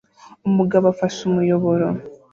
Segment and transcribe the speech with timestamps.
[0.47, 1.87] Umugabo afashe umuyoboro